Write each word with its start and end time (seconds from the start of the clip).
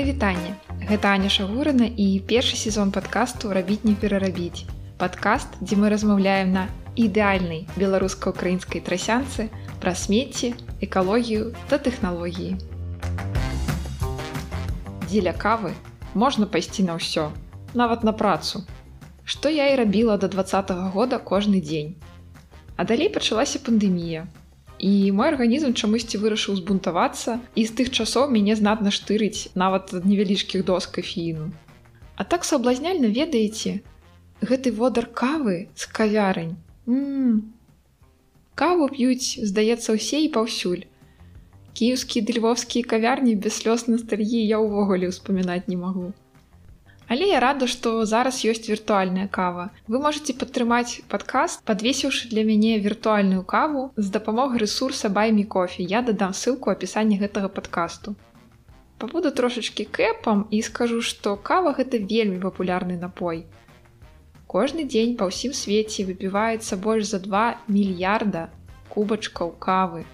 Прывітанне. 0.00 0.54
Гэта 0.88 1.10
Аня 1.12 1.28
Шагурына 1.28 1.84
і 1.84 2.04
першы 2.24 2.56
сезон 2.56 2.88
падкасту 2.88 3.50
рабіць 3.52 3.84
не 3.84 3.92
перарабіць. 3.92 4.64
Падкаст, 4.96 5.58
дзе 5.60 5.76
мы 5.76 5.90
размаўляем 5.92 6.54
на 6.56 6.62
ідэальнай 6.96 7.66
беларуска-украінскай 7.76 8.80
трасянцы 8.80 9.50
пра 9.82 9.92
смецці, 9.92 10.54
экалогію 10.80 11.52
та 11.68 11.76
тэхналогіі. 11.76 12.56
Дзеля 15.04 15.36
кавы 15.36 15.76
можна 16.16 16.48
пайсці 16.48 16.88
на 16.88 16.96
ўсё, 16.96 17.28
нават 17.76 18.00
на 18.00 18.16
працу. 18.16 18.64
Што 19.28 19.52
я 19.52 19.68
і 19.68 19.76
рабіла 19.84 20.16
да 20.16 20.32
два 20.32 20.48
-го 20.48 20.90
года 20.96 21.20
кожны 21.20 21.60
дзень. 21.60 21.92
А 22.76 22.88
далей 22.88 23.12
пачалася 23.12 23.60
пандэмія, 23.60 24.24
і 24.80 25.12
мой 25.12 25.28
арганізм 25.28 25.72
чамусьці 25.76 26.18
вырашыў 26.24 26.56
збунтавацца 26.56 27.36
і 27.54 27.64
з 27.68 27.76
тых 27.76 27.92
часоў 27.92 28.32
мяне 28.32 28.56
знатна 28.56 28.92
штырыць 28.96 29.52
нават 29.62 29.92
ад 29.98 30.08
невялічкіх 30.08 30.64
доз 30.64 30.88
кафеіну. 30.88 31.52
А 32.16 32.24
так 32.24 32.48
саблазняльна 32.48 33.12
ведаеце, 33.12 33.80
гэты 34.40 34.72
водар 34.72 35.06
кавы 35.20 35.68
з 35.76 35.84
кавярынь. 35.98 36.56
Каву 38.56 38.88
п'юць, 38.92 39.40
здаецца 39.52 39.96
ўсе 39.96 40.24
і 40.24 40.32
паўсюль. 40.32 40.88
Кіеўскія 41.76 42.24
ды 42.24 42.40
львовскія 42.40 42.88
кавярні 42.88 43.36
без 43.36 43.60
слёз 43.60 43.86
ностальгіі 43.88 44.48
я 44.48 44.58
ўвогуле 44.64 45.12
ўспамінаць 45.12 45.68
не 45.68 45.76
магу. 45.80 46.12
Але 47.10 47.26
я 47.26 47.38
рада, 47.42 47.66
што 47.66 47.92
зараз 48.06 48.36
ёсць 48.46 48.68
віртуальная 48.70 49.26
кава. 49.36 49.62
Вы 49.90 49.98
можете 50.02 50.34
падтрымаць 50.42 51.02
падкаст, 51.10 51.62
падвесіўшы 51.70 52.28
для 52.30 52.44
мяне 52.50 52.76
віртуальную 52.84 53.42
каву 53.52 53.82
з 53.96 54.12
дапамогай 54.16 54.62
рэсурса 54.62 55.10
байме 55.16 55.42
кофе. 55.54 55.82
Я 55.92 56.02
дадам 56.10 56.36
ссылку 56.40 56.70
апісанні 56.70 57.18
гэтага 57.22 57.50
падкасту. 57.56 58.14
Пабуду 59.02 59.34
трошачкі 59.40 59.88
кэпам 59.98 60.46
і 60.54 60.62
скажу, 60.62 61.00
што 61.10 61.34
кава 61.50 61.74
гэта 61.80 61.98
вельмі 62.14 62.38
папулярны 62.46 63.00
напой. 63.02 63.42
Кожны 64.46 64.86
дзень 64.86 65.18
па 65.18 65.26
ўсім 65.34 65.50
свеце 65.64 66.06
выпіваецца 66.06 66.78
больш 66.86 67.10
за 67.10 67.22
2 67.26 67.44
мільярда 67.74 68.46
кубачкаў 68.94 69.56
кавы 69.58 70.06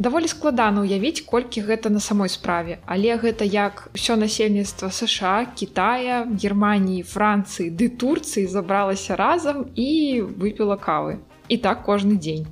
даволі 0.00 0.32
складана 0.32 0.80
ўявіць 0.80 1.28
колькі 1.28 1.60
гэта 1.68 1.92
на 1.92 2.00
самой 2.00 2.32
справе. 2.32 2.80
Але 2.88 3.20
гэта 3.20 3.44
як 3.44 3.92
ўсё 3.92 4.16
насельніцтва 4.16 4.88
сша 4.88 5.44
Китая 5.52 6.24
германії 6.24 7.04
францыі 7.04 7.68
ды 7.68 7.92
турцыі 7.92 8.48
забралася 8.48 9.20
разам 9.20 9.68
і 9.76 10.24
выпіла 10.24 10.80
кавы. 10.80 11.20
І 11.52 11.60
так 11.60 11.84
кожны 11.84 12.16
дзень. 12.16 12.48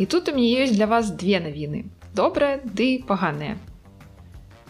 І 0.00 0.08
тут 0.08 0.28
у 0.28 0.32
мяне 0.32 0.64
ёсць 0.64 0.74
для 0.74 0.88
вас 0.88 1.12
две 1.12 1.38
навіны. 1.44 1.86
Добрая 2.16 2.60
ды 2.64 3.04
паганыя 3.04 3.60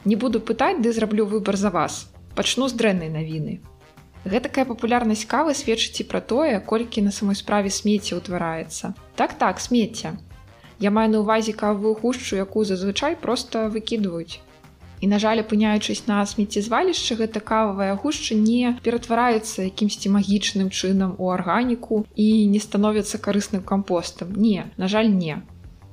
не 0.07 0.17
буду 0.17 0.41
пытаць 0.41 0.81
ды 0.81 0.93
зраблю 0.93 1.27
выбор 1.27 1.57
за 1.57 1.71
вас. 1.71 2.07
Пачну 2.39 2.69
з 2.71 2.79
дрэннай 2.79 3.11
навіны. 3.11 3.59
Гэтакая 4.27 4.65
папулярнасць 4.69 5.27
кавы 5.27 5.55
сведчыць 5.55 6.03
і 6.03 6.07
пра 6.11 6.21
тое, 6.21 6.59
колькі 6.63 7.03
на 7.03 7.13
самой 7.15 7.35
справе 7.35 7.71
смецця 7.75 8.19
ўтвараецца. 8.19 8.95
Так 9.19 9.35
так 9.43 9.61
смецця. 9.61 10.15
Я 10.79 10.91
маю 10.91 11.11
на 11.11 11.21
увазе 11.21 11.53
кавую 11.53 11.95
хушчу, 11.95 12.37
якую 12.37 12.65
зазвычай 12.65 13.17
проста 13.17 13.69
выкідваюць. 13.69 14.41
І 15.01 15.07
на 15.09 15.19
жаль, 15.19 15.41
апыняючись 15.41 16.07
на 16.07 16.25
смеццезвалішчы, 16.25 17.17
гэта 17.17 17.41
кававая 17.41 17.97
гушча 17.97 18.35
не 18.35 18.77
ператвараецца 18.85 19.69
якімсьці 19.69 20.13
магічным 20.13 20.71
чынам 20.73 21.17
у 21.19 21.29
арганіку 21.33 22.05
і 22.17 22.29
не 22.49 22.61
становіцца 22.61 23.21
карысным 23.21 23.63
кампостам. 23.63 24.33
Не, 24.37 24.73
на 24.77 24.89
жаль, 24.89 25.13
не. 25.13 25.43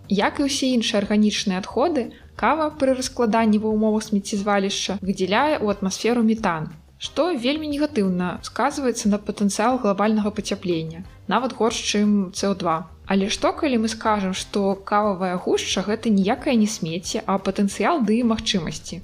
Як 0.07 0.39
і 0.39 0.47
ўсе 0.47 0.71
іншыя 0.75 1.03
арганічныя 1.03 1.59
адходы, 1.59 2.11
кава 2.35 2.71
пры 2.71 2.95
раскладанні 2.95 3.59
ва 3.59 3.71
ўмовах 3.75 4.07
смеццезвалішча 4.07 4.99
выдзяляе 4.99 5.59
ў 5.59 5.67
атмасферу 5.71 6.23
метан, 6.23 6.71
што 6.99 7.31
вельмі 7.35 7.67
негатыўна 7.71 8.39
сказваецца 8.43 9.11
на 9.11 9.19
патэнцыял 9.19 9.79
глобальнага 9.83 10.31
пацяплення, 10.31 11.03
нават 11.27 11.55
горш, 11.59 11.79
чым 11.83 12.31
CO2. 12.31 12.92
Але 13.05 13.29
што 13.29 13.51
калі 13.51 13.83
мы 13.83 13.89
скажам, 13.91 14.33
што 14.33 14.75
кававая 14.91 15.35
гушча 15.35 15.83
гэта 15.87 16.09
ніякае 16.09 16.55
не 16.55 16.67
смецце, 16.67 17.23
а 17.25 17.35
патэнцыял 17.37 17.99
ды 17.99 18.19
і 18.19 18.29
магчымасці. 18.31 19.01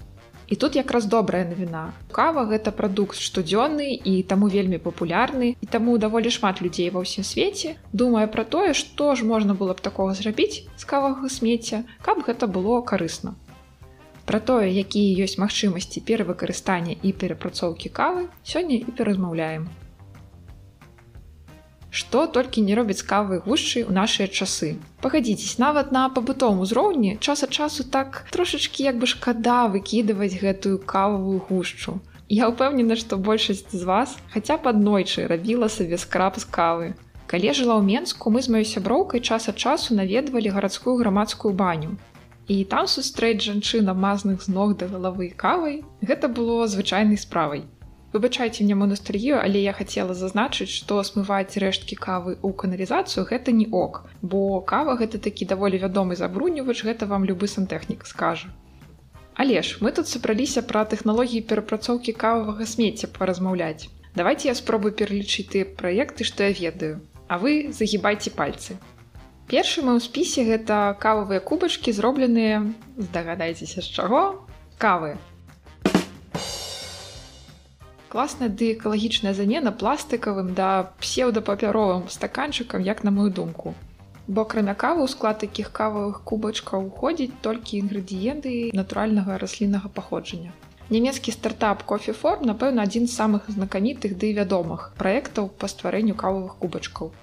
І 0.49 0.55
тут 0.55 0.75
якраз 0.75 1.05
добрая 1.05 1.45
навіна. 1.45 1.93
Кава 2.11 2.45
гэта 2.49 2.71
прадукт 2.71 3.19
штодзённы 3.21 3.93
і 3.93 4.13
таму 4.23 4.47
вельмі 4.49 4.79
папулярны 4.81 5.53
і 5.61 5.65
таму 5.69 5.97
даволі 6.01 6.31
шмат 6.33 6.61
людзей 6.65 6.89
ва 6.89 7.03
ўсім 7.05 7.27
свеце 7.27 7.75
думае 7.93 8.25
пра 8.33 8.47
тое, 8.55 8.73
што 8.73 9.13
ж 9.13 9.27
можна 9.31 9.53
было 9.53 9.77
б 9.77 9.85
такога 9.85 10.15
зрабіць 10.17 10.65
з 10.73 10.89
кавага 10.89 11.29
смецця, 11.29 11.83
каб 12.01 12.25
гэта 12.25 12.49
было 12.49 12.81
карысна. 12.81 13.35
Пра 14.25 14.39
тое, 14.39 14.73
якія 14.73 15.27
ёсць 15.27 15.37
магчымасці 15.37 16.01
перавыкарыстання 16.09 16.97
і 16.97 17.13
перапрацоўкі 17.13 17.93
кавы, 17.93 18.25
сёння 18.41 18.81
і 18.81 18.89
перазмаўляем 18.97 19.69
што 21.91 22.27
толькі 22.27 22.61
не 22.61 22.75
робяць 22.77 23.05
кавы 23.05 23.39
гушчы 23.45 23.83
ў 23.85 23.91
нашыя 23.91 24.27
часы. 24.27 24.77
Пагадзіцесь, 25.01 25.57
нават 25.57 25.91
на 25.91 26.07
пабытовым 26.09 26.61
узроўні 26.65 27.17
час 27.19 27.43
ад 27.47 27.51
часу 27.51 27.83
так 27.83 28.25
трошачкі 28.31 28.85
як 28.85 29.01
бы 29.01 29.09
шкада 29.09 29.67
выкідываць 29.73 30.37
гэтую 30.37 30.77
кававую 30.85 31.41
гушчу. 31.49 31.99
Я 32.29 32.45
ўпэўнена, 32.53 32.93
што 32.93 33.17
большасць 33.17 33.73
з 33.73 33.83
вас 33.89 34.13
хаця 34.33 34.61
б 34.61 34.69
аднойчы 34.69 35.25
рабіла 35.25 35.69
сабе 35.69 35.97
скраб 35.97 36.37
з 36.37 36.45
кавы. 36.45 36.93
Калі 37.29 37.53
жыла 37.57 37.77
ў 37.77 37.85
Менску, 37.85 38.29
мы 38.29 38.41
з 38.45 38.53
маёй 38.53 38.65
сяброўкай 38.65 39.21
час 39.21 39.49
ад 39.49 39.57
часу 39.57 39.97
наведвалі 39.97 40.53
гарадскую 40.53 40.97
грамадскую 41.01 41.53
баню. 41.53 41.97
І 42.49 42.65
там 42.65 42.85
сустрэць 42.89 43.45
жанчына 43.45 43.93
мазных 43.93 44.41
з 44.45 44.53
ног 44.53 44.77
да 44.77 44.89
галавы 44.89 45.29
кавай, 45.37 45.81
гэта 46.01 46.29
было 46.29 46.65
звычайнай 46.65 47.21
справай. 47.21 47.65
Выбачайце 48.13 48.63
мне 48.63 48.75
монастыр'ю, 48.75 49.37
але 49.37 49.61
я 49.61 49.73
хацела 49.73 50.15
зазначыць, 50.17 50.69
што 50.73 50.97
смываць 51.09 51.61
рэшткі 51.61 51.95
кавы 52.05 52.33
ў 52.41 52.49
каналізацыю 52.63 53.25
гэта 53.29 53.53
не 53.53 53.67
ок, 53.69 54.01
бо 54.21 54.61
кава 54.71 54.97
гэта 54.97 55.21
такі 55.21 55.45
даволі 55.45 55.77
вядомы 55.83 56.17
забруньвач, 56.17 56.81
гэта 56.89 57.05
вам 57.05 57.29
любы 57.29 57.45
сантэхнік 57.47 58.07
скажа. 58.09 58.49
Але 59.35 59.61
ж 59.61 59.77
мы 59.85 59.93
тут 59.93 60.09
сабраліся 60.09 60.65
пра 60.65 60.83
тэхналогіі 60.89 61.45
перапрацоўкі 61.51 62.17
кававага 62.17 62.65
смецця 62.65 63.07
паразмаўляць. 63.13 63.87
Давайте 64.17 64.49
я 64.49 64.55
спробую 64.57 64.91
пералічыць 64.91 65.47
тыя 65.53 65.69
праекты, 65.69 66.25
што 66.25 66.49
я 66.49 66.51
ведаю, 66.51 66.99
А 67.29 67.37
вы 67.37 67.69
загібайце 67.69 68.33
пальцы. 68.33 68.75
Першы 69.49 69.85
мы 69.85 69.93
ў 69.93 70.01
спісе 70.01 70.45
гэта 70.49 70.97
кававыя 70.97 71.41
кубачкі 71.45 71.93
зробленыя, 71.93 72.65
здагадайцеся 72.97 73.85
з 73.85 73.89
чаго, 73.93 74.21
кавы, 74.81 75.13
класная 78.09 78.49
ды 78.49 78.73
экалагічная 78.73 79.33
замена 79.37 79.71
пластыкавым 79.71 80.53
да 80.57 80.91
псеўдапапяровым 81.01 82.09
стаканчыкам 82.09 82.81
як 82.81 83.03
на 83.03 83.11
мою 83.11 83.29
думку. 83.29 83.75
Бо 84.27 84.41
акрамя 84.45 84.73
кавы 84.73 85.05
ў 85.05 85.09
склад 85.13 85.39
такіх 85.43 85.69
кававых 85.79 86.21
кубачкаў 86.31 86.89
уходзіць 86.89 87.37
толькі 87.45 87.77
інгрэдыенты 87.81 88.73
натуральнага 88.73 89.37
расліннага 89.43 89.93
паходжання. 89.93 90.51
Нямецкі 90.89 91.33
стартап 91.37 91.85
кофеформ 91.85 92.49
напэўна 92.49 92.85
адзін 92.89 93.05
з 93.05 93.13
самых 93.13 93.45
знакамітых 93.53 94.17
ды 94.17 94.33
вядомых 94.33 94.89
праектаў 94.97 95.53
па 95.61 95.69
стварэнню 95.69 96.17
кававых 96.17 96.57
кубачкаў. 96.57 97.13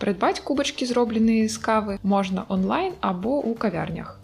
Прыдбаць 0.00 0.44
кубачкі 0.44 0.84
зробленыя 0.84 1.48
з 1.48 1.56
кавы 1.56 1.98
можна 2.02 2.44
онлайн 2.52 2.92
або 3.00 3.40
ў 3.40 3.56
кавярнях 3.56 4.16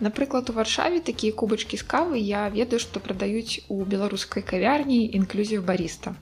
Напрыклад, 0.00 0.48
у 0.48 0.52
варшаве 0.56 1.00
такія 1.04 1.32
кубачкі 1.36 1.76
з 1.76 1.84
кавы 1.84 2.16
я 2.18 2.48
ведаю, 2.48 2.80
што 2.80 3.00
прадаюць 3.04 3.60
у 3.68 3.84
беларускай 3.84 4.42
кавярні 4.42 5.04
інклюзію 5.18 5.60
баріста. 5.62 6.14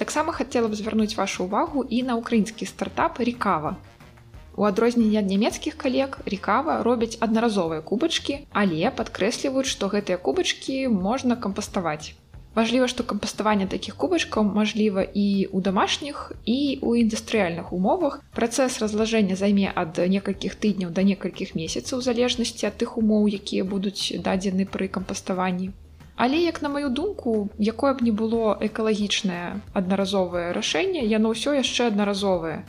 Таксама 0.00 0.32
хацела 0.32 0.72
б 0.72 0.78
звярнуць 0.78 1.16
вашу 1.18 1.44
ўвагу 1.44 1.84
і 1.84 2.00
на 2.08 2.16
ўкраінскі 2.16 2.64
стартап 2.64 3.20
рекава. 3.20 3.76
У 4.56 4.64
адрозненне 4.64 5.20
ад 5.20 5.28
нямецкіх 5.28 5.76
калег 5.76 6.16
рекава 6.24 6.80
робяць 6.82 7.20
аднаразовыя 7.20 7.84
кубачкі, 7.84 8.40
але 8.56 8.88
падкрэсліваюць, 8.88 9.68
што 9.68 9.92
гэтыя 9.92 10.16
кубачкі 10.16 10.88
можна 10.88 11.36
кампаставаць. 11.36 12.16
Важліва, 12.54 12.86
што 12.90 13.04
кампаставанне 13.10 13.66
такіх 13.70 13.94
кубачкаў 13.94 14.42
мажліва 14.42 15.04
і 15.06 15.26
ў 15.54 15.58
дамашніх 15.62 16.32
і 16.44 16.58
ў 16.82 17.06
індустрыяльных 17.06 17.70
умовах. 17.76 18.18
Працэс 18.34 18.80
разлажэння 18.82 19.36
займе 19.38 19.70
ад 19.82 20.00
некалькіх 20.14 20.58
тыдняў 20.58 20.90
да 20.90 21.06
некалькіх 21.06 21.54
месяцаў 21.54 22.02
у 22.02 22.06
залежнасці 22.06 22.66
ад 22.66 22.74
тых 22.82 22.98
умоў, 22.98 23.30
якія 23.30 23.62
будуць 23.62 24.18
дадзены 24.18 24.66
пры 24.66 24.90
кампаставанні. 24.90 25.70
Але 26.16 26.42
як 26.42 26.58
на 26.62 26.68
маю 26.68 26.90
думку, 26.90 27.48
якое 27.58 27.94
б 27.94 28.02
не 28.02 28.10
было 28.10 28.58
экалагічнае 28.60 29.62
аднаразовае 29.72 30.50
рашэнне, 30.52 31.06
яно 31.06 31.30
ўсё 31.32 31.54
яшчэ 31.54 31.86
аднаразовае. 31.94 32.66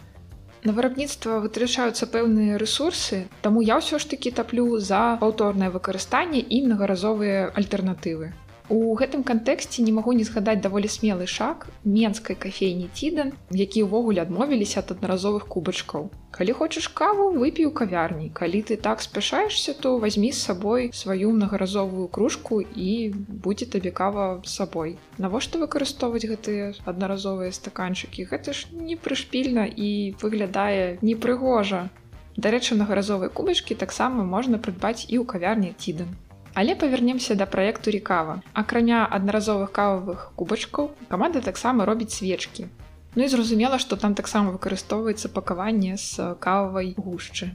На 0.63 0.77
вырабніцтва 0.77 1.41
вытрачаюцца 1.41 2.05
пэўныя 2.05 2.61
рэсурсы, 2.61 3.25
таму 3.41 3.65
я 3.65 3.81
ўсё 3.81 3.97
ж 3.97 4.13
такі 4.13 4.29
таплю 4.29 4.77
за 4.77 5.17
паўторнае 5.25 5.73
выкарыстанне 5.73 6.45
і 6.45 6.61
мнагаразовыя 6.69 7.49
альтэрнатывы. 7.57 8.31
У 8.69 8.95
гэтым 8.95 9.23
кантэксце 9.23 9.81
не 9.81 9.91
магу 9.91 10.13
не 10.13 10.23
згадаць 10.23 10.61
даволі 10.61 10.87
смелы 10.87 11.27
шаг 11.27 11.67
менскай 11.83 12.35
кафейні 12.35 12.87
Тіден, 12.93 13.33
які 13.51 13.83
ўвогуле 13.87 14.21
адмовіліся 14.21 14.79
ад 14.83 14.93
аднаразовых 14.95 15.47
кубачкаў. 15.47 16.09
Калі 16.31 16.51
хочаш 16.55 16.87
каву, 16.87 17.25
выпі 17.35 17.67
ў 17.67 17.71
кавярні. 17.75 18.29
Калі 18.31 18.61
ты 18.63 18.77
так 18.77 19.01
спяшаешся, 19.01 19.73
то 19.73 19.97
возьмі 19.97 20.31
з 20.31 20.39
сабой 20.39 20.89
сваю 20.93 21.31
мнагаразовую 21.35 22.07
кружку 22.07 22.61
і 22.61 23.11
будзе 23.47 23.65
табе 23.65 23.91
кава 23.91 24.39
з 24.45 24.55
сабой. 24.55 24.95
Навошта 25.17 25.59
выкарыстоўваць 25.59 26.23
гэтыя 26.31 26.71
аднаразовыя 26.85 27.51
стаканчыкі? 27.51 28.29
Гэта 28.31 28.55
ж 28.55 28.71
не 28.71 28.95
прышпільна 28.95 29.67
і 29.67 30.15
выглядае 30.23 30.97
непрыгожа. 31.01 31.89
Дарэчы, 32.37 32.79
нагаразовыя 32.79 33.27
кубачкі 33.27 33.75
таксама 33.75 34.23
можна 34.23 34.57
прыдбаць 34.57 35.03
і 35.11 35.19
ў 35.19 35.27
кавярні 35.27 35.75
Тіден. 35.75 36.15
Але 36.53 36.75
павернемся 36.75 37.35
да 37.35 37.45
праекту 37.45 37.91
рекава. 37.91 38.41
Акрамя 38.53 39.05
аднаразовых 39.05 39.71
кававых 39.71 40.31
кубачкаў, 40.35 40.91
каманда 41.07 41.41
таксама 41.41 41.85
робіць 41.85 42.13
свечкі. 42.13 42.67
Ну 43.15 43.23
і 43.23 43.27
зразумела, 43.27 43.79
што 43.79 43.95
там 43.95 44.15
таксама 44.15 44.51
выкарыстоўваецца 44.51 45.31
пакаванне 45.31 45.97
з 45.97 46.35
кававай 46.39 46.95
гушчы. 46.97 47.51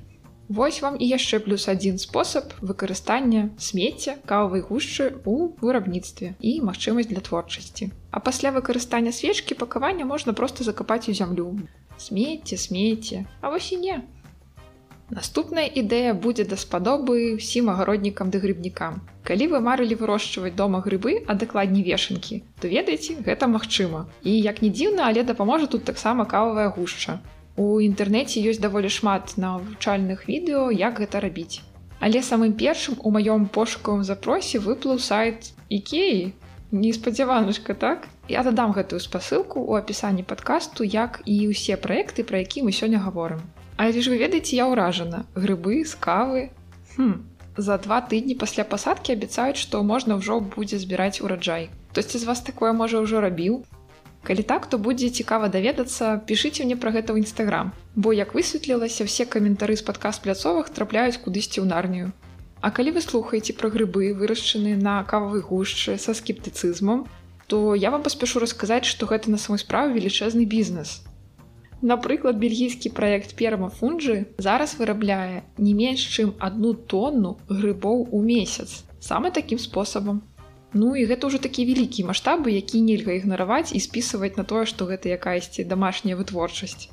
Вось 0.48 0.82
вам 0.82 0.96
і 1.00 1.06
яшчэ 1.08 1.40
плюс 1.43 1.66
адзін 1.69 1.98
спосаб 1.98 2.52
выкарыстання 2.62 3.50
смецця 3.58 4.14
кававай 4.31 4.62
гушчы 4.62 5.10
ў 5.26 5.50
вырабніцтве 5.60 6.37
і 6.38 6.60
магчымасць 6.62 7.10
для 7.10 7.20
творчасці. 7.20 7.90
А 8.12 8.20
пасля 8.20 8.52
выкарыстання 8.54 9.10
свечкі 9.12 9.58
пакавання 9.58 10.06
можна 10.06 10.32
проста 10.32 10.62
закапаць 10.62 11.08
у 11.08 11.12
зямлю. 11.12 11.50
Смецце, 11.99 12.56
смецце, 12.56 13.25
А 13.40 13.50
вось 13.50 13.72
і 13.72 13.76
не, 13.76 14.02
Наступная 15.08 15.70
ідэя 15.70 16.14
будзе 16.18 16.44
даспадобы 16.50 17.38
ўсім 17.38 17.70
агароднікам 17.70 18.30
ды 18.34 18.42
грыбнікам. 18.42 18.98
Калі 19.22 19.46
вы 19.52 19.60
марылі 19.62 19.94
вырошчваць 20.00 20.54
дома 20.58 20.80
грыбы, 20.82 21.22
а 21.30 21.38
дакладней 21.38 21.86
вешанкі, 21.86 22.42
то 22.58 22.66
ведаеце, 22.66 23.14
гэта 23.22 23.46
магчыма. 23.46 24.10
І 24.26 24.34
як 24.34 24.62
не 24.66 24.70
дзіўна, 24.74 25.06
але 25.06 25.22
дапаможа 25.22 25.70
тут 25.70 25.84
таксама 25.86 26.26
кававая 26.26 26.74
гушча. 26.74 27.20
У 27.54 27.78
інтэрнэце 27.78 28.42
ёсць 28.42 28.58
даволі 28.58 28.90
шмат 28.90 29.38
навучальных 29.38 30.26
відэо, 30.26 30.74
як 30.74 30.98
гэта 30.98 31.22
рабіць. 31.22 31.62
Але 32.00 32.18
самым 32.18 32.58
першым 32.58 32.98
у 32.98 33.14
маём 33.14 33.46
пошукавым 33.46 34.02
запросе 34.02 34.58
выплыў 34.58 34.98
сайт 34.98 35.54
Ікеі. 35.70 36.34
Неспадзяванушка 36.72 37.78
так. 37.78 38.08
Я 38.28 38.42
дадам 38.42 38.74
гэтую 38.74 38.98
спасылку 38.98 39.62
ў 39.62 39.78
апісанні 39.78 40.26
падкасту, 40.26 40.82
як 40.82 41.22
і 41.24 41.54
ўсе 41.54 41.78
праекты, 41.78 42.26
пра 42.26 42.42
які 42.42 42.66
мы 42.66 42.74
сёння 42.74 42.98
гаворым. 42.98 43.46
Але 43.76 44.00
ж 44.00 44.11
вы 44.11 44.19
ведаеце, 44.19 44.56
я 44.56 44.67
ўражана 44.73 45.25
грыбы 45.37 45.84
з 45.84 45.94
кавы. 46.00 46.50
Хм. 46.96 47.28
За 47.56 47.76
два 47.78 48.00
тыдні 48.00 48.37
пасля 48.37 48.64
пасадкі 48.64 49.12
абяцаюць, 49.12 49.61
што 49.61 49.81
можна 49.84 50.17
ўжо 50.20 50.40
будзе 50.40 50.81
збіраць 50.81 51.20
ураджай. 51.20 51.69
Хтосьці 51.93 52.19
з 52.20 52.28
вас 52.28 52.40
такое 52.40 52.73
можа 52.73 53.00
ўжо 53.00 53.20
рабіў. 53.20 53.64
Калі 54.26 54.43
так, 54.43 54.67
то 54.67 54.76
будзе 54.76 55.08
цікава 55.08 55.49
даведацца, 55.49 56.20
пішыце 56.28 56.64
мне 56.64 56.76
пра 56.76 56.90
гэта 56.90 57.14
ў 57.14 57.25
нстаграм. 57.25 57.73
Бо 57.94 58.12
як 58.12 58.34
высветлілася, 58.34 59.06
все 59.08 59.25
каментары 59.25 59.76
з 59.76 59.87
падказ 59.87 60.19
пляцовых 60.19 60.69
трапляюць 60.69 61.23
кудысьці 61.23 61.62
ў 61.62 61.67
нарнію. 61.70 62.12
А 62.61 62.75
калі 62.75 62.99
вы 62.99 63.00
слухаеце 63.00 63.55
пра 63.55 63.70
грыбы, 63.70 64.11
вырашчаны 64.19 64.75
на 64.75 65.05
кававай 65.05 65.46
гушчы 65.46 65.94
са 65.94 66.11
скептыцызмам, 66.11 67.06
то 67.46 67.78
я 67.78 67.94
вам 67.94 68.02
паспяшу 68.02 68.43
расказаць, 68.43 68.84
што 68.84 69.06
гэта 69.06 69.31
на 69.31 69.38
самой 69.38 69.62
справе 69.62 69.94
велічэзны 69.94 70.43
бізнес. 70.44 71.05
Напрыклад, 71.82 72.38
бельгійскі 72.40 72.88
праект 72.96 73.37
перма 73.37 73.69
фунджы 73.69 74.25
зараз 74.38 74.78
вырабляе 74.81 75.44
не 75.58 75.75
менш 75.76 76.00
чым 76.08 76.32
одну 76.40 76.73
тонну 76.73 77.37
грыбоў 77.49 78.08
у 78.11 78.23
месяц 78.23 78.84
саме 79.00 79.31
такім 79.31 79.58
спосабам. 79.58 80.23
Ну 80.73 80.96
і 80.96 81.05
гэта 81.06 81.28
ўжо 81.28 81.38
такі 81.38 81.64
вялікія 81.69 82.08
маштабы, 82.08 82.50
які 82.52 82.81
нельга 82.81 83.12
ігнараваць 83.17 83.73
і 83.73 83.81
спісваць 83.81 84.37
на 84.37 84.44
тое, 84.44 84.64
што 84.67 84.88
гэта 84.88 85.12
якаясьці 85.12 85.64
домашняя 85.64 86.17
вытворчасць. 86.17 86.88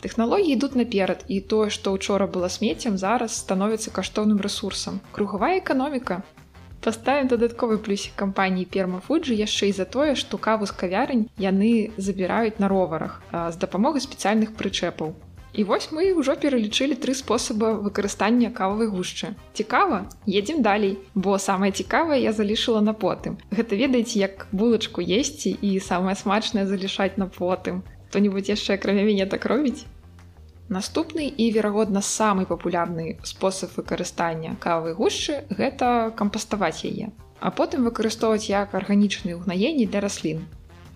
Тэхналогіі 0.00 0.54
ідуць 0.56 0.78
наперад 0.78 1.24
і 1.28 1.40
тое, 1.40 1.70
што 1.70 1.92
учора 1.92 2.26
было 2.26 2.48
смеццем, 2.48 2.98
зараз 2.98 3.38
становіцца 3.44 3.90
каштоўным 3.90 4.40
рэсурсам. 4.40 5.00
Кругавая 5.12 5.58
эканоміка, 5.58 6.22
Паставім 6.80 7.28
дадатковы 7.28 7.78
плюсік 7.82 8.14
кампаніі 8.14 8.68
пермафуджы 8.74 9.34
яшчэ 9.34 9.70
і 9.70 9.72
за 9.78 9.84
тое, 9.84 10.14
што 10.14 10.38
каву 10.38 10.66
з 10.66 10.72
кавярань 10.72 11.24
яны 11.36 11.90
забіраюць 11.96 12.60
на 12.62 12.68
роварах 12.70 13.18
з 13.32 13.56
дапамогай 13.58 14.04
спецыяльных 14.04 14.54
прычэпаў. 14.54 15.16
І 15.58 15.64
вось 15.64 15.90
мы 15.90 16.14
ўжо 16.14 16.36
пералічылі 16.38 16.94
тры 17.02 17.18
спосаба 17.18 17.72
выкарыстання 17.82 18.54
кававай 18.54 18.86
гушчы. 18.86 19.34
Цікава, 19.58 20.06
едзем 20.28 20.62
далей, 20.62 20.98
бо 21.14 21.38
самае 21.38 21.72
цікавае 21.72 22.22
я 22.22 22.32
залішыла 22.32 22.80
на 22.80 22.94
потым. 22.94 23.42
Гэта 23.50 23.74
ведаеце, 23.74 24.22
як 24.22 24.46
булачку 24.52 25.02
есці 25.02 25.56
і 25.58 25.80
самае 25.80 26.14
смачнае 26.14 26.66
залішаць 26.68 27.18
на 27.18 27.26
потым. 27.26 27.82
Хто-нибудь 28.08 28.48
яшчэ 28.48 28.78
акрамя 28.78 29.02
мяне 29.02 29.26
так 29.26 29.50
робіць. 29.50 29.82
Наступны 30.68 31.32
і, 31.32 31.44
верагодна, 31.50 32.00
самы 32.04 32.44
папулярны 32.44 33.16
спосаб 33.24 33.72
выкарыстання 33.76 34.56
кавы 34.60 34.92
гушчы 34.92 35.48
гэта 35.48 36.12
кампаставаць 36.16 36.84
яе, 36.84 37.08
а 37.40 37.50
потым 37.50 37.88
выкарыстоўваць 37.88 38.52
як 38.52 38.74
арганічныя 38.76 39.38
ўгнаенні 39.38 39.86
для 39.88 40.02
раслін. 40.04 40.44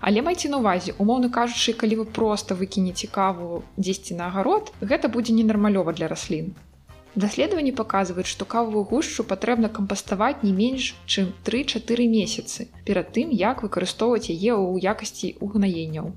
Але 0.00 0.20
майце 0.26 0.50
на 0.52 0.58
увазе, 0.60 0.92
умоўна 0.98 1.30
кажучы, 1.32 1.72
калі 1.72 2.02
вы 2.02 2.04
проста 2.18 2.58
выкінеце 2.58 3.08
каву 3.08 3.62
дзесьці 3.78 4.18
на 4.18 4.26
агарод, 4.28 4.68
гэта 4.82 5.08
будзе 5.08 5.32
ненармалёва 5.32 5.96
для 5.96 6.08
раслін. 6.12 6.52
Даследаванні 7.14 7.72
паказваюць, 7.78 8.28
што 8.28 8.44
кавую 8.44 8.82
гушчу 8.92 9.24
патрэбна 9.24 9.70
кампаставаць 9.78 10.42
не 10.42 10.52
менш, 10.52 10.92
чым 11.06 11.32
3-4 11.48 12.08
месяцы 12.12 12.68
перад 12.84 13.12
тым, 13.16 13.32
як 13.32 13.64
выкарыстоўваць 13.64 14.28
яе 14.28 14.52
ў 14.52 14.84
якасці 14.92 15.32
угнаенняў. 15.40 16.12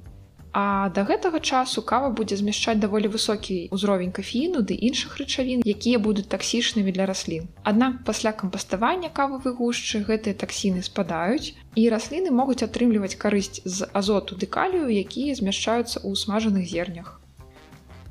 А 0.58 0.90
да 0.96 1.04
гэтага 1.04 1.40
часу 1.44 1.82
кава 1.84 2.10
будзе 2.18 2.36
змяшчаць 2.40 2.80
даволі 2.80 3.10
высокі 3.14 3.56
ўзровень 3.76 4.14
кафеіну 4.16 4.62
ды 4.68 4.76
іншых 4.90 5.18
рычавін, 5.20 5.66
якія 5.68 6.00
будуць 6.00 6.32
таксічнымі 6.32 6.94
для 6.96 7.08
раслін. 7.10 7.50
Аднак 7.72 7.98
пасля 8.08 8.32
кампаставання 8.32 9.10
кававы 9.18 9.52
гушчы 9.58 10.00
гэтыя 10.08 10.32
таксіны 10.44 10.84
спадаюць 10.88 11.52
і 11.76 11.84
расліны 11.92 12.32
могуць 12.32 12.64
атрымліваць 12.64 13.20
карысць 13.20 13.60
з 13.66 13.90
азоту 13.92 14.40
дэкалію, 14.40 14.88
якія 14.88 15.36
змяшчаюцца 15.36 16.00
ў 16.00 16.16
смажаных 16.16 16.64
зернях. 16.72 17.20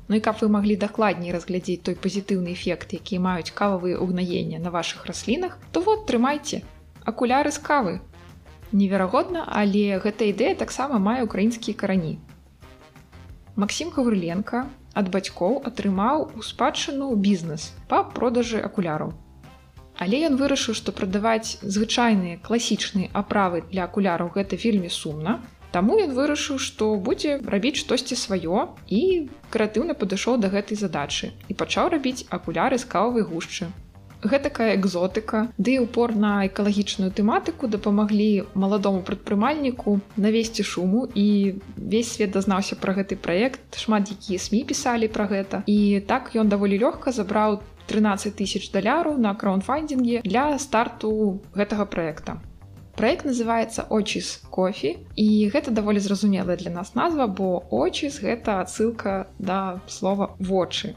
Ну 0.05 0.21
і 0.21 0.21
каб 0.21 0.37
вы 0.37 0.51
маглі 0.53 0.77
дакладней 0.85 1.33
разглядзець 1.33 1.81
той 1.81 1.97
пазітыўны 1.97 2.53
эфект, 2.53 2.93
які 2.93 3.17
маюць 3.25 3.57
кававыя 3.57 3.97
ўгнаення 3.97 4.61
на 4.61 4.69
вашых 4.69 5.09
раслінах, 5.09 5.57
то 5.73 5.81
вот 5.81 6.05
трымайце 6.05 6.61
акуляры 7.09 7.49
з 7.49 7.57
кавы. 7.57 7.97
Неверагодна, 8.69 9.49
але 9.49 9.97
гэта 9.97 10.29
ідэя 10.29 10.53
таксама 10.53 11.01
мае 11.01 11.25
украінскія 11.25 11.73
карані. 11.73 12.21
Максім 13.55 13.91
Гаврыленко 13.95 14.61
ад 14.99 15.09
бацькоў 15.11 15.53
атрымаў 15.69 16.23
у 16.39 16.41
спадчыну 16.43 17.05
бізнес 17.27 17.67
па 17.91 18.01
продажы 18.17 18.59
акуляраў. 18.59 19.13
Але 19.95 20.19
ён 20.29 20.35
вырашыў, 20.41 20.75
што 20.79 20.91
прадаваць 20.97 21.55
звычайныя 21.63 22.41
класічныя 22.47 23.11
аправы 23.21 23.63
для 23.71 23.87
акуляраў 23.87 24.33
гэта 24.35 24.59
вельмі 24.59 24.91
сумна. 24.91 25.37
Таму 25.71 25.95
ён 26.03 26.11
вырашыў, 26.19 26.59
што 26.59 26.91
будзе 27.07 27.39
рабіць 27.55 27.79
штосьці 27.79 28.19
сваё 28.19 28.67
і 28.99 29.01
крэатыўна 29.55 29.95
падышоў 30.03 30.35
да 30.43 30.51
гэтай 30.51 30.75
задачы 30.83 31.31
і 31.47 31.55
пачаў 31.63 31.95
рабіць 31.95 32.27
акуляры 32.39 32.75
з 32.83 32.91
кававай 32.91 33.23
гушчы 33.31 33.71
гэтакая 34.25 34.75
экзотыка. 34.75 35.51
Ды 35.57 35.77
да 35.77 35.83
упор 35.83 36.15
на 36.15 36.47
экалагічную 36.47 37.11
тэматыку 37.11 37.67
дапамаглі 37.67 38.45
маладому 38.53 39.01
прадпрымальніку 39.01 39.99
навесці 40.17 40.63
шуму. 40.63 41.07
І 41.13 41.61
весь 41.77 42.11
свет 42.13 42.31
дазнаўся 42.31 42.75
пра 42.75 42.93
гэты 42.93 43.15
праект. 43.15 43.61
Шмат 43.77 44.11
якія 44.11 44.39
сМ 44.39 44.65
пісалі 44.65 45.07
пра 45.07 45.29
гэта. 45.29 45.63
І 45.65 46.01
так 46.07 46.33
ён 46.35 46.49
даволі 46.49 46.79
лёгка 46.79 47.11
забраў 47.11 47.61
13 47.87 48.35
тысяч 48.35 48.71
даляраў 48.71 49.17
на 49.17 49.35
краунфандинге 49.35 50.21
для 50.25 50.57
старту 50.59 51.41
гэтага 51.53 51.85
праекта. 51.85 52.41
Праект 52.95 53.25
называется 53.25 53.83
очіс 53.89 54.39
кофе 54.49 54.95
і 55.15 55.51
гэта 55.51 55.71
даволі 55.71 55.99
зразумелая 55.99 56.55
для 56.55 56.71
нас 56.71 56.95
назва 56.95 57.27
бо 57.27 57.63
очіс 57.69 58.21
гэта 58.23 58.61
адсылка 58.63 59.27
да 59.37 59.81
слова 59.87 60.35
вочы 60.39 60.95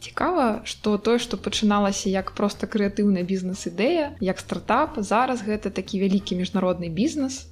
Цікава, 0.00 0.62
што 0.64 0.96
тое, 0.96 1.18
што 1.18 1.36
пачыналася 1.36 2.08
як 2.10 2.30
проста 2.38 2.70
крэатыўная 2.70 3.26
бізнес-ідэя, 3.26 4.14
як 4.22 4.38
стартап, 4.38 4.98
зараз 5.02 5.42
гэта 5.42 5.74
такі 5.74 5.98
вялікі 6.06 6.38
міжнародны 6.38 6.88
бізнес. 6.88 7.46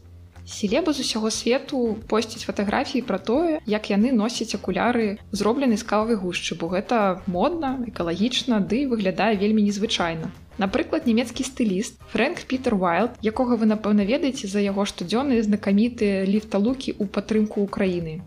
Селеба 0.47 0.93
з 0.95 1.03
усяго 1.03 1.31
свету 1.35 1.99
посціць 2.07 2.47
фатаграфіі 2.47 3.03
пра 3.03 3.19
тое, 3.19 3.59
як 3.67 3.91
яны 3.91 4.13
носяць 4.15 4.55
акуляры 4.55 5.19
зроблены 5.33 5.75
з 5.75 5.83
кававай 5.83 6.15
гушчы, 6.15 6.55
бо 6.55 6.71
гэта 6.71 7.19
модна, 7.27 7.83
экалагічна, 7.91 8.63
ды 8.63 8.87
выглядае 8.87 9.35
вельмі 9.43 9.67
незвычайна. 9.67 10.31
Напрыклад, 10.63 11.11
нямецкі 11.11 11.43
стыліст 11.43 11.99
Фрэнк 12.15 12.47
Пітер 12.47 12.79
Уайлд, 12.79 13.19
якога 13.27 13.59
вы 13.59 13.67
напэўна 13.67 14.07
ведаеце 14.07 14.47
за 14.47 14.63
яго 14.63 14.87
штодзённыя 14.87 15.43
знакамітыя 15.43 16.23
ліфталукі 16.31 16.95
ў 16.95 17.11
падтрымку 17.11 17.67
ўкраіны. 17.67 18.23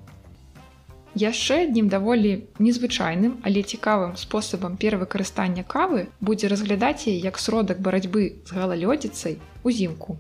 Яшчэ 1.20 1.56
аднім 1.68 1.88
даволі 1.92 2.30
незвычайным, 2.64 3.32
але 3.44 3.60
цікавым 3.60 4.16
спосабам 4.16 4.78
перавыкарыстання 4.80 5.66
кавы 5.74 6.08
будзе 6.24 6.48
разглядаць 6.48 7.12
яе 7.12 7.16
як 7.20 7.40
сродак 7.44 7.82
барацьбы 7.88 8.24
з 8.48 8.56
галалёдзіцай 8.56 9.36
узімку. 9.68 10.16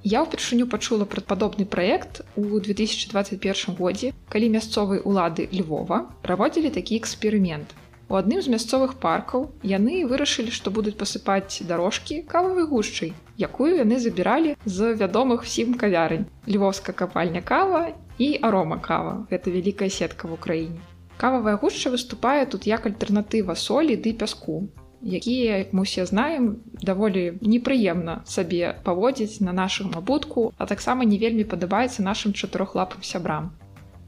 Я 0.00 0.24
ўпершыню 0.24 0.64
пачула 0.72 1.04
пра 1.04 1.20
падобны 1.20 1.68
праект 1.68 2.24
у 2.40 2.56
2021 2.56 3.76
годзе, 3.76 4.14
калі 4.32 4.48
мясцовыя 4.56 5.04
ўлады 5.04 5.44
Львова 5.52 6.08
праводзілі 6.24 6.72
такі 6.72 6.96
эксперымент. 6.96 7.76
У 8.08 8.16
адным 8.16 8.40
з 8.40 8.48
мясцовых 8.48 8.96
паркаў 8.96 9.50
яны 9.60 10.08
вырашылі, 10.08 10.48
што 10.50 10.72
будуць 10.72 10.96
пасыпаць 10.96 11.60
дарожкі 11.68 12.22
кававай 12.24 12.64
гушчай, 12.64 13.12
якую 13.36 13.76
яны 13.76 14.00
забіралі 14.00 14.56
з 14.64 14.96
вядомых 14.96 15.44
всім 15.44 15.76
кавярынь. 15.76 16.24
Львовска 16.48 16.96
капальня 16.96 17.44
кава 17.44 17.92
і 18.20 18.28
арома 18.44 18.76
кава. 18.84 19.24
Гэта 19.32 19.48
вялікая 19.48 19.88
сетка 19.88 20.28
в 20.28 20.36
Україніне. 20.36 20.84
Кававая 21.16 21.56
гушча 21.56 21.90
выступае 21.90 22.44
тут 22.44 22.68
як 22.68 22.86
альтэрнатыва 22.86 23.56
солі 23.56 23.96
ды 23.96 24.12
пяску 24.12 24.68
якія 25.02 25.58
як 25.58 25.72
мы 25.72 25.82
усе 25.82 26.04
знаем 26.06 26.60
даволі 26.82 27.40
непрыемна 27.40 28.20
сабе 28.24 28.76
паводзіць 28.84 29.40
на 29.40 29.52
нашым 29.52 29.96
абутку 29.96 30.52
а 30.58 30.66
таксама 30.66 31.04
не 31.04 31.18
вельмі 31.18 31.44
падабаецца 31.44 32.02
нашим 32.02 32.32
чатырохлапым 32.32 33.02
сябрам 33.02 33.52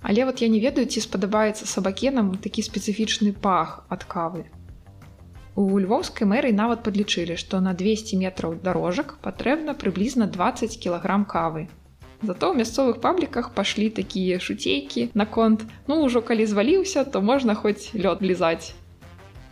але 0.03 0.25
вот 0.25 0.43
я 0.45 0.49
не 0.49 0.61
ведаю 0.61 0.87
ці 0.87 1.01
спадабаецца 1.01 1.67
сабакенам 1.67 2.37
такі 2.37 2.63
спецыфічны 2.63 3.33
пах 3.33 3.87
ад 3.89 4.05
кавы 4.05 4.45
у 5.57 5.79
львоўскай 5.81 6.29
мэры 6.29 6.53
нават 6.53 6.85
падлічылі 6.85 7.37
што 7.41 7.61
на 7.61 7.73
200 7.73 8.21
метраў 8.21 8.61
дарожак 8.61 9.17
патрэбна 9.25 9.73
прыблізна 9.73 10.29
20 10.29 10.77
кілаграм 10.77 11.25
кавы 11.25 11.69
Зато 12.23 12.55
ў 12.55 12.63
мясцовых 12.63 13.03
пабліках 13.03 13.51
пашлі 13.57 13.91
такія 13.91 14.39
шуцейкі 14.39 15.11
наконт 15.15 15.67
ну 15.91 16.03
ўжо 16.07 16.23
калі 16.23 16.47
зваліўся 16.47 17.05
то 17.05 17.21
можна 17.21 17.59
хоць 17.59 17.91
лёд 17.99 18.23
лізаць 18.23 18.75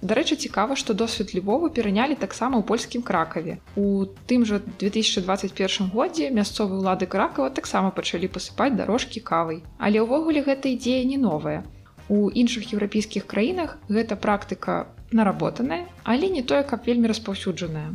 Дарэчы, 0.01 0.37
цікава, 0.41 0.77
што 0.81 0.95
досвед 0.95 1.35
Львову 1.37 1.69
перанялі 1.69 2.17
таксама 2.17 2.57
ў 2.57 2.65
польскім 2.65 3.03
кракаве. 3.05 3.61
У 3.77 4.09
тым 4.25 4.49
жа 4.49 4.61
2021 4.81 5.93
годзе 5.93 6.31
мясцовыя 6.33 6.81
ўлады 6.81 7.05
кракава 7.05 7.53
таксама 7.53 7.93
пачалі 7.93 8.33
пасыпаць 8.33 8.73
дарожкі 8.81 9.21
кавай. 9.21 9.61
Але 9.77 10.01
ўвогуле 10.01 10.41
гэта 10.41 10.73
ідзея 10.73 11.05
не 11.05 11.21
новая. 11.21 11.69
У 12.09 12.33
іншых 12.33 12.73
еўрапейскіх 12.73 13.29
краінах 13.29 13.77
гэта 13.93 14.17
практыка 14.17 14.89
наработаная, 15.13 15.85
але 16.03 16.33
не 16.33 16.43
тое, 16.43 16.65
каб 16.65 16.89
вельмі 16.89 17.13
распаўсюджаная. 17.13 17.93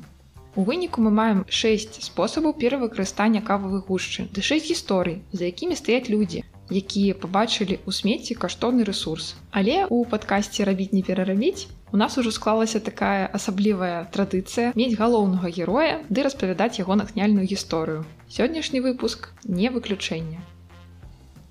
У 0.56 0.64
выніку 0.64 1.02
мы 1.04 1.12
маем 1.12 1.40
6 1.50 1.98
спосабаў 2.04 2.54
перавыкарыстання 2.60 3.42
кававых 3.44 3.88
гушчы, 3.92 4.24
ды 4.32 4.40
6 4.42 4.70
гісторый, 4.72 5.20
за 5.36 5.52
якімі 5.52 5.76
стаяць 5.76 6.08
людзі, 6.08 6.44
якія 6.72 7.16
пабачылі 7.20 7.76
ў 7.84 7.92
смецці 7.92 8.40
каштоўны 8.40 8.88
рэсурс. 8.88 9.36
Але 9.52 9.84
ў 9.84 10.08
падкасці 10.08 10.64
рабіць 10.64 10.96
не 10.96 11.04
перарабіць 11.04 11.68
у 11.92 11.98
нас 11.98 12.18
ужо 12.18 12.32
склалася 12.32 12.80
такая 12.80 13.28
асаблівая 13.28 14.08
традыцыя 14.16 14.72
мець 14.80 14.96
галоўнага 14.96 15.52
героя 15.60 16.00
ды 16.08 16.24
распавядаць 16.24 16.80
яго 16.80 16.96
натхняльную 17.04 17.46
гісторыю. 17.52 18.08
Сённяшні 18.32 18.80
выпуск 18.80 19.30
не 19.44 19.68
выключэнне. 19.68 20.40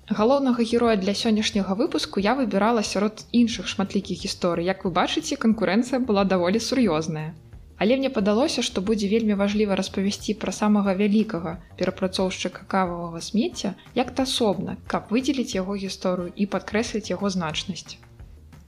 Галоўнага 0.09 0.65
героя 0.65 0.97
для 0.97 1.13
сённяшняга 1.13 1.77
выпуску 1.77 2.19
я 2.19 2.33
выбірала 2.33 2.81
сярод 2.81 3.25
іншых 3.31 3.69
шматлікіх 3.69 4.25
гісторый. 4.25 4.65
Як 4.65 4.85
вы 4.85 4.91
бачыце, 4.91 5.37
канкурэнцыя 5.37 6.01
была 6.01 6.25
даволі 6.25 6.57
сур'ёзная. 6.57 7.33
Але 7.77 7.97
мне 7.99 8.09
падалося, 8.09 8.61
што 8.61 8.81
будзе 8.81 9.07
вельмі 9.11 9.35
важліва 9.39 9.75
распавесці 9.75 10.37
пра 10.41 10.51
самага 10.55 10.95
вялікага 11.01 11.57
перапрацоўшчыка 11.79 12.63
кававага 12.71 13.19
смецця 13.27 13.75
як-то 13.99 14.23
асобна, 14.23 14.77
каб 14.87 15.11
выдзеліць 15.11 15.55
яго 15.55 15.75
гісторыю 15.75 16.31
і 16.35 16.47
падкрэсліць 16.55 17.11
яго 17.11 17.31
значнасць. 17.35 17.99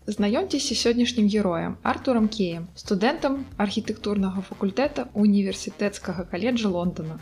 Знаёмцеся 0.08 0.76
сённяшнім 0.82 1.26
героем 1.32 1.78
Артурам 1.84 2.28
Кеем, 2.36 2.68
студэнтам 2.76 3.34
архітэктурнага 3.64 4.44
факультэта 4.50 5.08
універсітэцкага 5.14 6.24
каледжа 6.32 6.72
Лондона. 6.76 7.20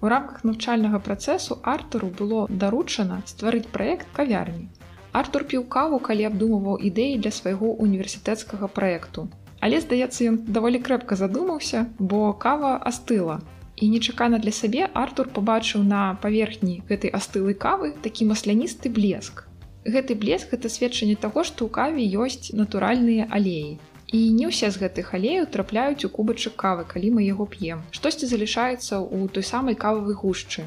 У 0.00 0.08
рамках 0.12 0.44
навчальнага 0.44 1.00
працэсу 1.00 1.60
Артуру 1.62 2.12
было 2.18 2.46
даручана 2.50 3.22
стварыць 3.32 3.68
праект 3.76 4.12
кавярні. 4.18 4.68
Артур 5.12 5.44
піў 5.52 5.64
каву, 5.72 5.98
калі 6.08 6.28
абдумываў 6.28 6.76
ідэі 6.90 7.16
для 7.24 7.32
свайго 7.32 7.72
універсітэцкага 7.88 8.68
праекту. 8.68 9.28
Але 9.60 9.80
здаецца, 9.80 10.24
ён 10.30 10.36
даволі 10.46 10.78
крэпка 10.78 11.16
задумаўся, 11.16 11.86
бо 11.98 12.32
кава 12.32 12.76
астыла. 12.76 13.40
І 13.76 13.88
нечакана 13.88 14.38
для 14.38 14.52
сябе 14.52 14.88
Артур 14.92 15.28
пабачыў 15.28 15.82
на 15.84 16.16
паверхні 16.22 16.80
гэтай 16.88 17.12
астылай 17.12 17.54
кавы 17.54 17.92
такі 18.04 18.28
масляністы 18.30 18.88
блеск. 18.88 19.44
Гэты 19.84 20.16
блеск 20.16 20.54
это 20.56 20.68
сведчанне 20.72 21.16
таго 21.16 21.44
што 21.44 21.68
ў 21.68 21.70
каве 21.70 22.02
ёсць 22.24 22.56
натуральныя 22.56 23.28
алеі. 23.28 23.76
І 24.16 24.18
не 24.32 24.48
ўсе 24.48 24.70
з 24.70 24.80
гэтых 24.80 25.12
алеяў 25.18 25.50
трапляюць 25.52 26.08
у 26.08 26.10
кубачак 26.16 26.56
кавы 26.56 26.88
калі 26.88 27.12
мы 27.18 27.26
яго 27.26 27.44
п'ем. 27.44 27.84
Штосьці 27.92 28.30
залішаецца 28.32 29.02
ў 29.02 29.28
той 29.28 29.44
самай 29.44 29.76
кававай 29.76 30.16
гушчы. 30.16 30.64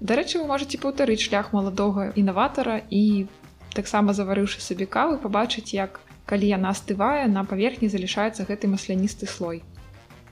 Дарэчы 0.00 0.42
вы 0.42 0.50
можете 0.50 0.82
паўтарыць 0.82 1.22
шлях 1.22 1.52
маладога 1.52 2.10
інаватара 2.16 2.82
і 2.90 3.26
таксама 3.74 4.14
заварыўшы 4.18 4.64
сабе 4.64 4.86
кавы 4.86 5.18
пабачыць 5.22 5.74
як 5.74 6.00
калі 6.30 6.54
яна 6.54 6.76
астывае 6.76 7.26
на 7.32 7.48
паверхні 7.48 7.90
залішаецца 7.96 8.48
гэты 8.52 8.70
масляністы 8.76 9.26
слой 9.38 9.64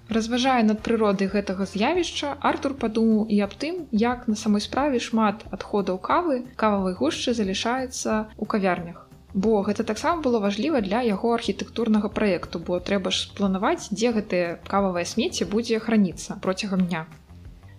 Разважае 0.08 0.62
над 0.62 0.82
прыродай 0.86 1.26
гэтага 1.30 1.66
з'явішча, 1.66 2.36
Артур 2.50 2.74
падумаў 2.82 3.26
і 3.36 3.40
аб 3.46 3.56
тым, 3.62 3.80
як 3.90 4.28
на 4.30 4.36
самой 4.42 4.62
справе 4.66 5.00
шмат 5.06 5.42
адходаў 5.56 5.98
кавы 5.98 6.36
кававай 6.62 6.94
гушчы 7.00 7.34
залішаецца 7.34 8.10
ў 8.38 8.44
кавярнях. 8.54 9.02
Бо 9.34 9.62
гэта 9.66 9.82
таксама 9.82 10.22
было 10.22 10.38
важліва 10.38 10.80
для 10.80 11.02
яго 11.02 11.34
архітэктурнага 11.34 12.08
праекту, 12.18 12.62
бо 12.62 12.78
трэба 12.78 13.10
ж 13.10 13.34
планаваць, 13.34 13.90
дзе 13.90 14.14
гэтае 14.14 14.46
кававае 14.70 15.04
смецце 15.04 15.44
будзе 15.44 15.82
храніцца 15.82 16.38
процягам 16.46 16.86
дня. 16.86 17.02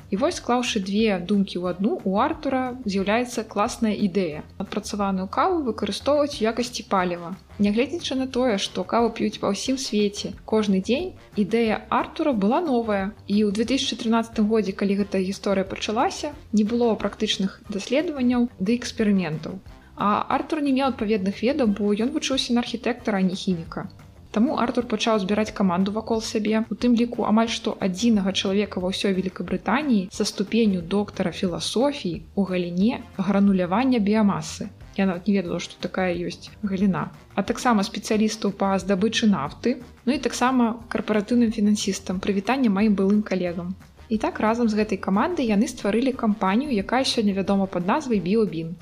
І 0.09 0.17
вось 0.21 0.37
склаўшы 0.39 0.79
две 0.89 1.19
думкі 1.29 1.59
ў 1.59 1.75
адну 1.75 1.93
у 2.09 2.15
артура 2.23 2.61
з'яўляецца 2.87 3.43
класная 3.53 3.93
ідэя 4.07 4.43
адпрацаваную 4.63 5.27
каву 5.37 5.59
выкарыстоўваць 5.67 6.39
якасці 6.51 6.87
паліва 6.93 7.33
нягледзячы 7.67 8.19
на 8.21 8.27
тое 8.37 8.55
што 8.65 8.87
каву 8.93 9.13
п'юць 9.19 9.41
па 9.43 9.51
ўсім 9.55 9.79
свеце 9.85 10.33
кожны 10.53 10.79
дзень 10.89 11.09
ідэя 11.43 11.81
артура 12.01 12.31
была 12.31 12.61
новая. 12.67 13.05
І 13.27 13.43
ў 13.43 13.51
2013 13.59 14.43
годзе 14.51 14.77
калі 14.81 14.99
гэта 15.03 15.23
гісторыя 15.29 15.67
пачалася 15.73 16.31
не 16.53 16.63
было 16.63 16.93
практычных 17.03 17.59
даследаванняў 17.77 18.47
ды 18.59 18.79
эксперыментаў 18.79 19.59
а 19.97 20.09
артур 20.29 20.61
не 20.61 20.71
меў 20.77 20.87
адпаведных 20.93 21.41
ведаў 21.43 21.73
бо 21.77 21.93
ён 22.05 22.13
вучыўся 22.15 22.53
на 22.53 22.61
архітэктара 22.63 23.21
не 23.29 23.35
хіміка 23.43 23.89
Таму 24.37 24.55
Артур 24.61 24.85
пачаў 24.85 25.19
збіраць 25.21 25.51
каманду 25.57 25.91
вакол 25.93 26.19
сябе, 26.25 26.59
у 26.73 26.75
тым 26.81 26.95
ліку 26.97 27.23
амаль 27.25 27.47
што 27.53 27.71
адзінага 27.85 28.33
чалавека 28.39 28.81
ва 28.83 28.91
ўсёй 28.91 29.15
Вкабрытаніі 29.17 30.09
са 30.17 30.25
ступенню 30.31 30.81
доктара 30.91 31.31
філасофіі 31.37 32.19
у 32.35 32.43
галіне 32.49 32.99
гранулявання 33.17 33.97
біямасы. 34.09 34.67
Я 34.99 35.07
нават 35.09 35.25
не 35.27 35.33
ведала, 35.37 35.57
што 35.65 35.81
такая 35.85 36.13
ёсць 36.13 36.53
галіна. 36.61 37.01
А 37.33 37.41
таксама 37.51 37.85
спецыялістаў 37.87 38.53
па 38.61 38.69
здабычы 38.83 39.25
нафты, 39.31 39.73
ну 40.05 40.13
і 40.13 40.21
таксама 40.27 40.67
карпаратыўным 40.93 41.49
фінансістам 41.57 42.19
прывітання 42.21 42.69
маім 42.77 42.93
былым 42.93 43.23
калегам. 43.31 43.73
І 44.09 44.21
так 44.21 44.37
разам 44.39 44.69
з 44.69 44.77
гэтай 44.77 45.01
камандай 45.01 45.49
яны 45.49 45.65
стварылі 45.65 46.13
кампанію, 46.13 46.77
якая 46.85 47.01
сёння 47.01 47.33
вядома 47.41 47.65
пад 47.65 47.89
назвай 47.89 48.21
біобін 48.21 48.77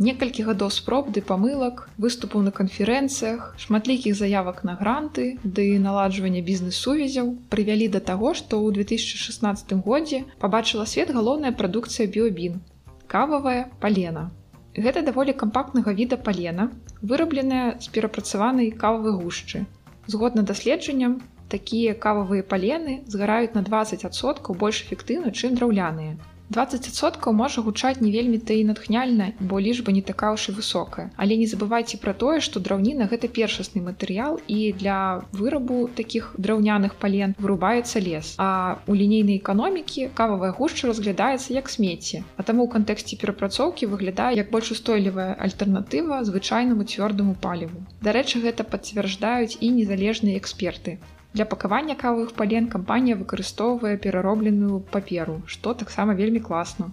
некалькі 0.00 0.44
гадоў 0.48 0.70
спроб 0.72 1.08
ды 1.14 1.20
памылак 1.30 1.82
выступаў 2.00 2.44
на 2.46 2.52
канферэнцыях 2.56 3.52
шматлікіх 3.64 4.16
заявак 4.20 4.62
на 4.68 4.74
гранты 4.80 5.26
ды 5.44 5.66
наладжвання 5.86 6.40
бізнес-сувязяў 6.46 7.32
прывялі 7.52 7.88
да 7.96 8.00
таго 8.10 8.32
што 8.40 8.60
ў 8.64 8.80
2016 8.80 9.76
годзе 9.88 10.22
пабачыла 10.44 10.88
свет 10.92 11.12
галоўная 11.16 11.52
прадукцыя 11.60 12.08
біобін 12.08 12.62
кававая 13.10 13.68
палена. 13.84 14.30
Гэта 14.72 15.04
даволі 15.04 15.36
кампактнага 15.36 15.92
віда 16.00 16.16
палена 16.16 16.70
вырабленая 17.02 17.76
з 17.84 17.92
перапрацаванай 17.92 18.72
кававай 18.72 19.20
гушчы. 19.20 19.66
Згодна 20.06 20.46
даследжанням 20.48 21.20
такія 21.52 21.92
кававыя 21.92 22.46
палены 22.54 23.00
згараюць 23.14 23.52
на 23.58 23.66
20соткаў 23.68 24.56
больш 24.64 24.84
эфектыўна 24.86 25.34
чым 25.36 25.58
драўляныя 25.60 26.16
20соткаў 26.50 27.32
можа 27.38 27.62
гучаць 27.62 28.02
не 28.02 28.10
вельмі 28.10 28.38
ты 28.42 28.58
і 28.60 28.64
натхняльна, 28.70 29.26
бо 29.38 29.60
лічба 29.62 29.94
не 29.94 30.02
такая 30.02 30.32
ўж 30.34 30.50
і 30.50 30.54
высокая. 30.58 31.06
Але 31.16 31.38
не 31.38 31.46
забывайце 31.46 32.00
пра 32.02 32.14
тое, 32.22 32.40
што 32.46 32.58
драўніна 32.58 33.06
гэта 33.12 33.30
першасны 33.30 33.82
матэрыял 33.86 34.40
і 34.50 34.58
для 34.80 35.22
вырабу 35.30 35.86
такіх 36.00 36.34
драўняных 36.38 36.98
пален 37.04 37.36
вырубаецца 37.38 38.02
лес. 38.02 38.34
А 38.38 38.82
у 38.90 38.98
лінейнай 38.98 39.38
эканомікі 39.38 40.10
кававая 40.18 40.50
гушча 40.50 40.90
разглядаецца 40.90 41.54
як 41.54 41.70
смецце. 41.70 42.24
А 42.36 42.42
таму 42.42 42.66
ў 42.66 42.74
кантэксце 42.74 43.14
перапрацоўкі 43.22 43.86
выглядае 43.94 44.34
як 44.42 44.50
больш 44.50 44.74
устойлівая 44.74 45.38
альтэрнатыва 45.38 46.18
звычайнаму 46.26 46.82
цвёрдаму 46.82 47.38
паліву. 47.38 47.86
Дарэчы, 48.02 48.42
гэта 48.42 48.66
пацвярждаюць 48.66 49.58
і 49.60 49.70
незалежныя 49.78 50.42
эксперты. 50.42 50.98
Для 51.32 51.44
пакавання 51.50 51.94
кавых 51.94 52.32
пален 52.38 52.66
кампанія 52.70 53.16
выкарыстоўвае 53.18 53.94
пераробленую 54.04 54.80
паперу, 54.94 55.36
што 55.46 55.74
таксама 55.82 56.18
вельмі 56.20 56.40
класна. 56.48 56.90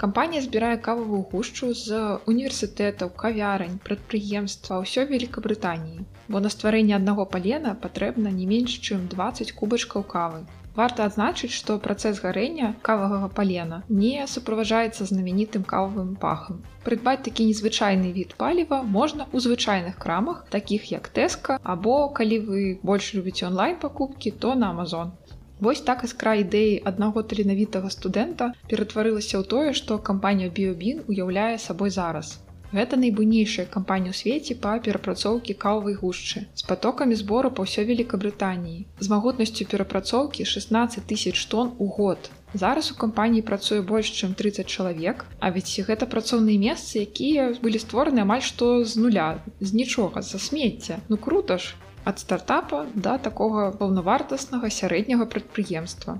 Кампанія 0.00 0.42
збірае 0.44 0.76
кававую 0.86 1.22
гушчу 1.32 1.72
з 1.74 2.00
універсітэтаў, 2.32 3.14
кавярань, 3.22 3.78
прадпрыемства 3.86 4.80
ўсё 4.84 5.08
Вкабрытаніі, 5.08 6.04
бо 6.28 6.44
на 6.44 6.52
стварэнне 6.52 6.94
аднаго 6.96 7.24
палена 7.24 7.72
патрэбна 7.86 8.28
не 8.28 8.44
менш, 8.52 8.76
чым 8.84 9.08
20 9.08 9.52
кубачкаў 9.56 10.04
кавы. 10.04 10.44
Варта 10.76 11.06
адзначыць, 11.08 11.56
што 11.56 11.78
працэс 11.84 12.18
гарэння 12.20 12.66
кававага 12.86 13.28
палена 13.36 13.78
не 13.88 14.26
суправаджаецца 14.32 15.06
знаменітым 15.10 15.64
кававым 15.70 16.10
пахам. 16.24 16.58
Прыдбаць 16.84 17.24
такі 17.28 17.46
незвычайны 17.48 18.12
від 18.16 18.34
паліва 18.42 18.82
можна 18.82 19.24
ў 19.32 19.40
звычайных 19.46 19.96
крамах, 19.96 20.44
такіх 20.52 20.92
як 20.92 21.08
тэска, 21.08 21.56
або 21.62 21.96
калі 22.20 22.40
вы 22.50 22.66
больш 22.82 23.14
любіце 23.16 23.48
онлайн 23.48 23.80
пакупкі, 23.80 24.36
то 24.44 24.54
на 24.54 24.76
Амазон. 24.76 25.16
Вось 25.58 25.80
так 25.80 26.02
іскра 26.04 26.32
ідэі 26.44 26.80
аднаго 26.88 27.22
таленавітага 27.28 27.88
студэнта 27.92 28.52
ператварылася 28.72 29.40
ў 29.40 29.44
тое, 29.52 29.70
што 29.78 29.96
кампанія 30.08 30.52
Біобін 30.52 31.06
уяўляе 31.08 31.56
сабой 31.56 31.94
зараз. 31.94 32.36
Гэта 32.76 32.98
найбуйнейшая 33.00 33.64
кампанія 33.72 34.12
ў 34.12 34.18
свеце 34.18 34.54
па 34.62 34.74
перапрацоўкі 34.86 35.54
каўвай 35.64 35.94
гушчы 36.00 36.42
з 36.60 36.66
патокамі 36.70 37.16
збору 37.20 37.52
па 37.56 37.64
ўсё 37.64 37.86
великкабрытаніі 37.90 38.84
з 39.00 39.06
магутнасцю 39.12 39.68
перапрацоўкі 39.70 40.44
16 40.52 41.06
тысяч 41.12 41.46
тонн 41.52 41.72
у 41.78 41.88
год. 41.98 42.28
Зараз 42.52 42.90
у 42.92 42.98
кампаніі 43.00 43.46
працуе 43.48 43.80
больш 43.80 44.12
чым 44.18 44.34
30 44.34 44.66
чалавек 44.66 45.24
а 45.40 45.54
ведь 45.56 45.72
гэта 45.88 46.10
працоўныя 46.10 46.58
месцы 46.68 47.06
якія 47.06 47.48
былі 47.64 47.80
створаны 47.80 48.26
амаль 48.26 48.44
што 48.44 48.84
з 48.84 49.00
нуля 49.00 49.28
з 49.60 49.72
нічога 49.72 50.20
за 50.20 50.42
смецця. 50.50 51.00
Ну 51.08 51.16
круто 51.16 51.56
ж 51.56 51.85
ад 52.12 52.24
стартапа 52.24 52.86
да 53.08 53.18
такога 53.28 53.68
паўнавартаснага 53.82 54.72
сярэдняга 54.78 55.26
прадпрыемства 55.36 56.18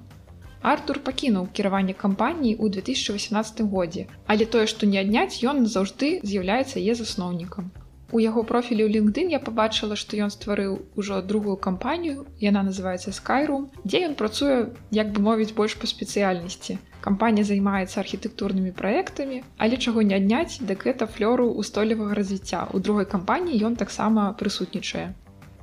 Артур 0.66 0.98
пакінуў 1.06 1.44
кіраванне 1.56 1.94
кампаніі 1.98 2.52
ў 2.58 2.74
2018 2.76 3.60
годзе, 3.72 4.06
але 4.26 4.46
тое, 4.54 4.66
што 4.72 4.86
не 4.92 4.98
адняць 4.98 5.42
ён 5.50 5.66
заўжды 5.74 6.08
з'яўляецца 6.30 6.80
е 6.82 6.94
засноўнікам. 7.00 7.68
У 8.16 8.22
яго 8.22 8.42
профілі 8.48 8.82
ў 8.86 8.90
LinkedIn 8.96 9.30
я 9.34 9.38
пабачыла, 9.46 9.98
што 10.00 10.18
ён 10.24 10.32
стварыў 10.34 10.72
ужо 11.02 11.20
другую 11.32 11.56
кампанію, 11.66 12.24
яна 12.42 12.62
называецца 12.66 13.14
Skyroom, 13.14 13.68
дзе 13.84 14.00
ён 14.08 14.16
працуе, 14.20 14.56
як 14.98 15.10
бы 15.14 15.22
мовіць 15.28 15.54
больш 15.60 15.74
па 15.82 15.90
спецыяльнасці. 15.90 16.78
Кампанія 17.06 17.46
займаецца 17.50 18.00
архітэктурнымі 18.02 18.74
праектамі, 18.80 19.42
але 19.58 19.78
чаго 19.78 20.06
не 20.06 20.18
адняць, 20.18 20.62
дык 20.70 20.86
гэта 20.86 21.10
флёру 21.10 21.46
устойлівага 21.62 22.18
развіцця. 22.18 22.66
У 22.74 22.82
другой 22.82 23.06
кампаніі 23.14 23.62
ён 23.70 23.78
таксама 23.84 24.30
прысутнічае. 24.42 25.06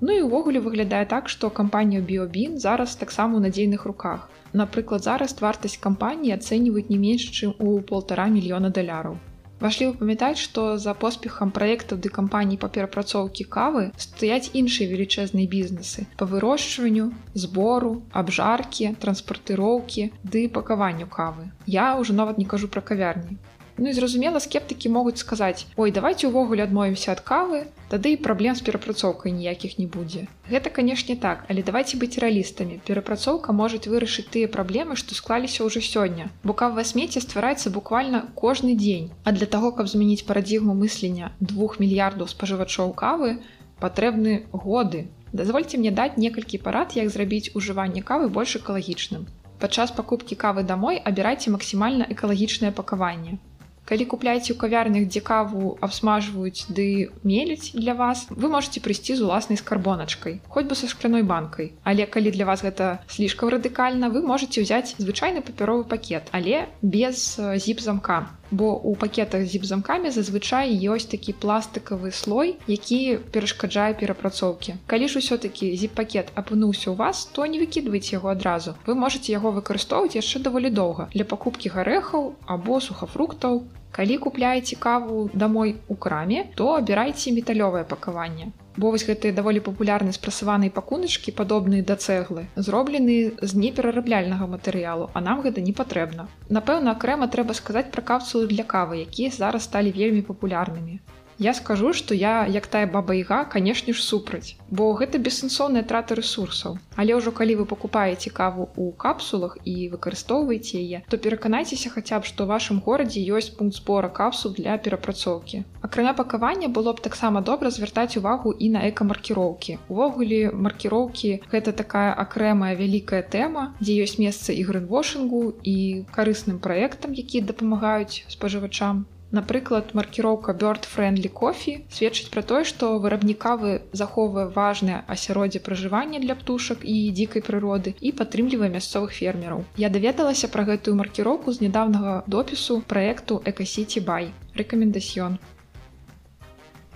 Ну 0.05 0.12
і 0.12 0.24
ўвогуле 0.27 0.60
выглядае 0.63 1.05
так, 1.12 1.29
што 1.31 1.50
кампанію 1.60 2.03
Біобін 2.07 2.57
зараз 2.60 2.95
таксама 3.00 3.39
ў 3.39 3.48
надзейных 3.48 3.86
руках. 3.88 4.25
Напрыклад, 4.62 5.07
зараз 5.07 5.39
вартасць 5.39 5.79
кампаніі 5.86 6.33
ацэньваюць 6.36 6.91
не 6.93 6.98
менш, 7.03 7.27
чым 7.38 7.53
у 7.67 7.79
полтора 7.91 8.25
мільёна 8.33 8.74
даляраў. 8.79 9.15
Важліва 9.63 9.93
памятаць, 10.00 10.43
што 10.43 10.63
за 10.86 10.93
поспехам 11.01 11.51
праектаў 11.55 12.01
ды 12.03 12.12
кампаній 12.17 12.60
па 12.60 12.67
перапрацоўкі 12.77 13.48
кавы 13.55 13.83
стаяць 14.05 14.51
іншыя 14.62 14.91
велічэзныя 14.91 15.48
бізнесы 15.53 16.03
па 16.19 16.27
вырошчванню, 16.31 17.05
збору, 17.45 17.93
абжаркі, 18.12 18.91
транспартыроўкі 19.05 20.10
ды 20.36 20.41
пакаванню 20.57 21.07
кавы. 21.07 21.48
Я 21.79 21.88
ўжо 22.01 22.19
нават 22.19 22.43
не 22.43 22.50
кажу 22.55 22.67
пра 22.75 22.83
кавярні. 22.91 23.39
Ну 23.77 23.89
і 23.89 23.94
зразумела, 23.94 24.39
скептыкі 24.39 24.89
могуць 24.94 25.18
сказаць: 25.18 25.65
Ой, 25.75 25.89
давайте 25.92 26.30
ўвогуле 26.30 26.62
адмовімся 26.62 27.10
ад 27.18 27.22
кавы, 27.25 27.65
тады 27.89 28.13
і 28.13 28.20
праблем 28.22 28.53
з 28.53 28.62
перапрацоўкай 28.62 29.34
ніякіх 29.34 29.80
не 29.82 29.88
будзе. 29.89 30.27
Гэта, 30.46 30.70
канешне 30.70 31.15
так, 31.18 31.42
але 31.50 31.65
давайте 31.65 31.98
быць 31.98 32.22
рэалістамі. 32.22 32.77
Перапрацоўка 32.86 33.50
можа 33.50 33.82
вырашыць 33.82 34.30
тыя 34.30 34.51
праблемы, 34.56 34.94
што 34.96 35.18
склаліся 35.18 35.65
ўжо 35.65 35.82
сёння. 35.82 36.30
Бо 36.44 36.53
кавае 36.53 36.86
смецце 36.86 37.25
ствараецца 37.25 37.74
буквально 37.74 38.30
кожны 38.38 38.77
дзень. 38.77 39.10
А 39.25 39.34
для 39.34 39.50
таго, 39.50 39.72
каб 39.74 39.89
змяніць 39.89 40.25
парадзігму 40.30 40.77
мыслення 40.77 41.34
двух 41.39 41.80
мільярдаў 41.82 42.30
спажывачоў 42.30 42.94
кавы, 42.94 43.42
патрэбны 43.82 44.46
годы. 44.51 45.08
Дазвольце 45.34 45.82
мне 45.82 45.89
даць 45.89 46.13
некалькі 46.18 46.62
парад, 46.62 46.94
як 46.94 47.10
зрабіць 47.10 47.50
ужыванне 47.58 48.06
кавы 48.06 48.30
больш 48.30 48.53
экалагічным. 48.62 49.25
Падчас 49.58 49.96
пакупкі 49.98 50.38
кавы 50.38 50.62
дамой 50.62 51.01
абірайце 51.01 51.50
максімальна 51.50 52.06
экалагічнае 52.13 52.72
пакаванне 52.75 53.39
калі 53.86 54.06
купляеце 54.12 54.54
ў 54.54 54.58
кавярнях 54.63 55.08
дзе 55.12 55.22
каву 55.22 55.78
абсмажваюць 55.88 56.68
ды 56.70 57.12
меліць 57.24 57.74
для 57.75 57.94
вас 57.94 58.25
вы 58.30 58.52
можете 58.54 58.84
прыйсці 58.84 59.18
з 59.20 59.25
уласнай 59.28 59.60
скарбоначкай 59.60 60.40
хоць 60.50 60.68
бы 60.70 60.75
са 60.80 60.88
шкляной 60.88 61.24
банкай. 61.24 61.74
Але 61.84 62.06
калі 62.06 62.32
для 62.32 62.46
вас 62.46 62.63
гэта 62.63 63.04
слишком 63.08 63.52
радыкальна 63.56 64.10
вы 64.14 64.24
можете 64.24 64.64
ўзяць 64.64 64.96
звычайны 64.98 65.44
папяровы 65.44 65.84
пакет 65.84 66.31
але 66.31 66.68
без 66.81 67.36
зіп 67.40 67.84
замка 67.84 68.24
бо 68.53 68.77
у 68.77 68.96
пакетах 68.96 69.46
з 69.46 69.57
зіп-замкамі 69.57 70.14
зазвычай 70.14 70.74
ёсць 70.94 71.10
такі 71.10 71.34
пластыкавы 71.34 72.14
слой 72.14 72.55
які 72.70 73.18
перашкаджае 73.34 73.98
перапрацоўкі. 73.98 74.77
Калі 74.88 75.10
ж 75.10 75.20
усё-таки 75.20 75.74
зіп-пакет 75.74 76.29
апынуўся 76.38 76.94
у 76.94 76.96
вас 76.96 77.25
то 77.25 77.46
не 77.50 77.60
выкідваць 77.60 78.14
яго 78.14 78.29
адразу. 78.29 78.75
Вы 78.86 78.96
можете 78.96 79.34
яго 79.34 79.51
выкарыстоўваць 79.57 80.16
яшчэ 80.16 80.46
даволі 80.46 80.70
доўга 80.70 81.10
для 81.14 81.25
пакупкі 81.25 81.74
гарэхаў 81.74 82.34
або 82.46 82.79
сухафруктаў 82.79 83.64
Калі 83.94 84.18
купляеце 84.18 84.75
каву 84.82 85.29
домой 85.34 85.75
у 85.88 85.96
краме, 85.96 86.46
то 86.58 86.74
абірайце 86.75 87.29
металёвае 87.32 87.84
пакаванне. 87.86 88.50
Бо 88.75 88.90
вось 88.90 89.06
гэтыя 89.06 89.36
даволі 89.38 89.62
папулярныя 89.62 90.18
спрасаваныя 90.18 90.74
пакуначкі, 90.74 91.34
падобныя 91.40 91.86
да 91.86 91.94
цэглы, 91.94 92.48
зроблены 92.56 93.18
з 93.38 93.51
неперарабляльнага 93.53 94.50
матэрыялу, 94.50 95.12
а 95.14 95.22
нам 95.22 95.46
гэта 95.46 95.62
не 95.62 95.77
патрэбна. 95.77 96.25
Напэўна, 96.50 96.98
акрэма 96.98 97.29
трэба 97.29 97.53
сказаць 97.53 97.92
пра 97.94 98.01
капсулы 98.01 98.50
для 98.50 98.66
кавы, 98.66 99.06
якія 99.06 99.29
зараз 99.29 99.70
сталі 99.70 99.94
вельмі 99.94 100.25
папулярнымі. 100.25 100.98
Я 101.39 101.53
скажу, 101.53 101.93
што 101.93 102.13
я 102.13 102.46
як 102.46 102.67
тая 102.67 102.85
баба-іга, 102.87 103.46
канешне 103.46 103.93
ж 103.93 104.03
супраць, 104.03 104.55
бо 104.69 104.93
гэта 104.93 105.17
бессэнсоўныя 105.17 105.83
траты 105.83 106.15
ресурсаў. 106.15 106.77
Але 106.96 107.17
ўжо 107.17 107.31
калі 107.31 107.55
вы 107.61 107.65
пакупаеце 107.65 108.29
каву 108.29 108.69
ў 108.77 108.93
капсулах 108.98 109.57
і 109.65 109.89
выкарыстоўваеце 109.93 110.77
яе, 110.77 111.01
то 111.09 111.17
пераканайцеся 111.17 111.89
хаця 111.89 112.19
б, 112.19 112.29
што 112.29 112.46
ў 112.46 112.53
вашым 112.53 112.81
горадзе 112.85 113.24
ёсць 113.25 113.50
пункт 113.57 113.77
збора 113.81 114.09
капсул 114.09 114.53
для 114.53 114.77
перапрацоўкі. 114.77 115.63
Акрамя 115.81 116.13
пакавання 116.13 116.69
было 116.69 116.93
б 116.93 117.01
таксама 117.01 117.41
добра 117.41 117.74
звяртаць 117.74 118.17
увагу 118.17 118.53
і 118.53 118.69
на 118.77 118.85
экамаркіроўкі. 118.89 119.79
Увогуле 119.89 120.51
маркіроўкі 120.53 121.41
гэта 121.50 121.74
такая 121.74 122.13
акрэмая 122.13 122.75
вялікая 122.77 123.24
тэма, 123.25 123.74
дзе 123.81 123.98
ёсць 124.05 124.22
месца 124.22 124.53
і 124.53 124.63
грынвошынгу 124.69 125.57
і 125.63 125.77
карысным 126.13 126.61
праектам, 126.61 127.17
якія 127.17 127.43
дапамагаюць 127.50 128.24
спажывачам 128.29 129.05
Напрыклад, 129.33 129.96
маркіроўка 129.98 130.53
Bird 130.53 130.85
Friendly 130.85 131.29
Coffee 131.39 131.79
сведчыць 131.89 132.29
пра 132.33 132.43
тое, 132.50 132.61
што 132.69 132.89
вырабнікавы 133.05 133.72
захоўвае 134.01 134.46
важнае 134.57 135.00
асяроддзе 135.15 135.61
пражывання 135.67 136.22
для 136.25 136.35
птушак 136.41 136.85
і 136.85 137.09
дзікай 137.17 137.41
прыроды 137.48 137.96
і 137.98 138.13
падтрымлівае 138.19 138.69
мясцовых 138.75 139.17
фермераў. 139.17 139.65
Я 139.85 139.89
даведалася 139.89 140.51
пра 140.53 140.67
гэтую 140.69 140.93
маркіроўку 141.01 141.50
з 141.57 141.65
нядаўнага 141.65 142.13
допісу 142.37 142.79
праекту 142.93 143.41
Экасіці 143.53 144.05
Бай. 144.05 144.29
Рэкамендасьён. 144.53 145.41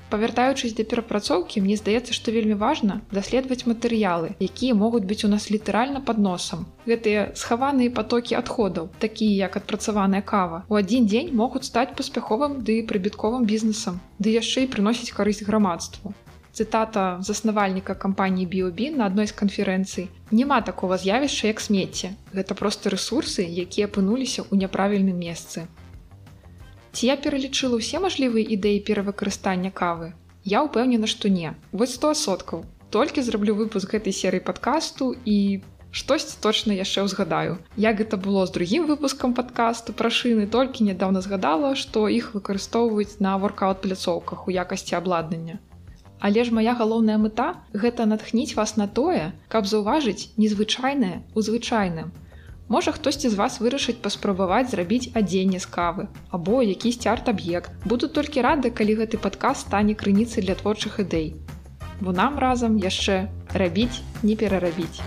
Павяртаючыся 0.09 0.75
да 0.75 0.83
перапрацоўкі, 0.91 1.61
мне 1.63 1.75
здаецца, 1.75 2.15
што 2.15 2.31
вельмі 2.31 2.55
важна 2.59 3.01
даследаваць 3.11 3.67
матэрыялы, 3.67 4.29
якія 4.39 4.77
могуць 4.81 5.03
быць 5.09 5.27
у 5.27 5.31
нас 5.31 5.49
літаральна 5.51 5.99
пад 6.09 6.21
носам. 6.27 6.63
Гэтыя 6.87 7.25
схаваныя 7.41 7.91
патокі 7.97 8.37
адходаў, 8.39 8.87
такія 9.03 9.47
як 9.47 9.57
адпрацаваная 9.59 10.21
кава, 10.21 10.63
у 10.71 10.79
адзін 10.79 11.11
дзень 11.11 11.33
могуць 11.41 11.67
стаць 11.67 11.91
паспяховым 11.99 12.61
ды 12.63 12.79
прыбітковым 12.87 13.43
бізнесам, 13.43 13.99
ды 14.19 14.31
яшчэ 14.37 14.63
і 14.63 14.71
прыносіць 14.77 15.11
карысць 15.11 15.43
грамадству. 15.43 16.15
Цытата 16.57 17.19
заснавальніка 17.21 17.93
кампаніі 17.93 18.47
Біобін 18.49 18.95
на 18.97 19.05
адной 19.11 19.27
з 19.27 19.35
канферэнцый. 19.41 20.07
Няма 20.31 20.61
такого 20.61 20.97
з'явішча 20.97 21.51
як 21.51 21.59
смецце. 21.61 22.15
Гэта 22.33 22.57
проста 22.57 22.89
рэсурсы, 22.89 23.45
якія 23.45 23.91
апынуліся 23.91 24.41
ў 24.41 24.63
няправільным 24.63 25.19
месцы. 25.21 25.67
Ці 26.91 27.07
я 27.07 27.15
пералічыла 27.15 27.79
ўсе 27.81 27.99
мажлівыя 28.03 28.45
ідэі 28.55 28.83
перавыкарыстання 28.87 29.71
кавы. 29.71 30.13
Я 30.43 30.63
ўпэўнена, 30.63 31.07
што 31.11 31.27
не. 31.27 31.53
Вось 31.71 31.95
100 31.99 32.13
соткаў. 32.15 32.63
Толькі 32.89 33.21
зраблю 33.21 33.55
выпуск 33.59 33.91
гэтай 33.91 34.15
серыі 34.15 34.45
падкасту 34.47 35.11
і 35.25 35.59
штосьці 35.91 36.37
точна 36.41 36.77
яшчэ 36.77 37.03
ўзгадаю. 37.07 37.57
Як 37.75 37.99
гэта 37.99 38.15
было 38.15 38.45
з 38.47 38.55
другім 38.55 38.87
выпускам 38.87 39.33
падкасту 39.33 39.91
пра 39.91 40.11
шыны, 40.17 40.47
толькі 40.47 40.87
нядаўна 40.87 41.23
згадала, 41.25 41.75
што 41.75 42.07
іх 42.07 42.31
выкарыстоўваюць 42.35 43.19
на 43.19 43.37
воркаут 43.41 43.81
пляцоўках 43.83 44.47
у 44.47 44.55
якасці 44.63 44.95
абладнання. 44.99 45.59
Але 46.19 46.43
ж 46.43 46.53
моя 46.53 46.73
галоўная 46.73 47.17
мэта 47.21 47.47
гэта 47.73 48.05
натхніць 48.09 48.55
вас 48.57 48.77
на 48.77 48.87
тое, 48.87 49.33
каб 49.53 49.67
заўважыць 49.69 50.33
незвычайнае 50.37 51.21
у 51.35 51.43
звычайным. 51.45 52.15
Можа 52.69 52.91
хтосьці 52.91 53.29
з 53.31 53.39
вас 53.39 53.59
вырашыць 53.63 54.01
паспрабаваць 54.03 54.69
зрабіць 54.71 55.11
адзенне 55.19 55.59
з 55.63 55.67
кавы 55.75 56.07
або 56.37 56.59
якісьці 56.61 57.07
арт-аб'ект. 57.13 57.71
Буду 57.87 58.11
толькі 58.17 58.43
рады, 58.43 58.71
калі 58.79 58.97
гэты 59.03 59.19
падказ 59.23 59.63
стане 59.63 59.95
крыніцай 59.95 60.43
для 60.43 60.55
творчых 60.59 60.99
ідэй. 60.99 61.31
Бо 62.01 62.11
нам 62.11 62.35
разам 62.43 62.75
яшчэ 62.75 63.31
рабіць 63.55 64.03
не 64.23 64.35
перарабіць. 64.35 64.99